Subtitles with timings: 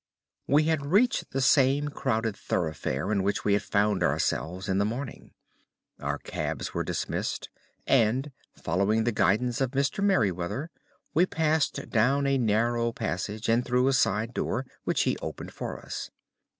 [0.47, 4.83] We had reached the same crowded thoroughfare in which we had found ourselves in the
[4.83, 5.29] morning.
[5.99, 7.49] Our cabs were dismissed,
[7.85, 10.03] and, following the guidance of Mr.
[10.03, 10.71] Merryweather,
[11.13, 15.79] we passed down a narrow passage and through a side door, which he opened for
[15.79, 16.09] us.